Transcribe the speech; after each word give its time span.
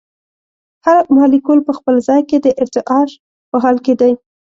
هر 0.85 1.03
مالیکول 1.15 1.59
په 1.67 1.73
خپل 1.77 1.95
ځای 2.07 2.21
کې 2.29 2.37
د 2.41 2.47
ارتعاش 2.61 3.09
په 3.49 3.57
حال 3.63 3.77
کې 3.85 3.93
دی. 4.01 4.11